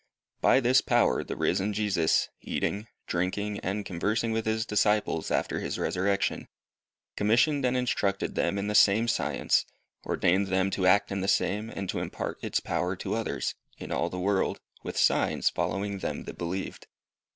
[0.41, 5.77] By this power the risen Jesus, eating, drinking, and conversing with his disciples, after his
[5.77, 6.47] resurrection,
[7.15, 9.63] commissioned and instructed them in the same science,
[10.03, 13.91] ordained them to act in the same, and to impart its power to others, in
[13.91, 16.87] all the world, with signs following them that believed.